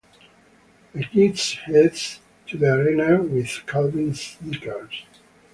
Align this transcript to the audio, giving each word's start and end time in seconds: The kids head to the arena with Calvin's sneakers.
The 0.95 1.03
kids 1.03 1.53
head 1.63 1.93
to 2.47 2.57
the 2.57 2.73
arena 2.73 3.21
with 3.21 3.61
Calvin's 3.67 4.19
sneakers. 4.19 5.03